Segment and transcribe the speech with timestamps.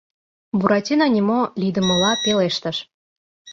[0.57, 2.77] Буратино нимо лийдымыла пелештыш: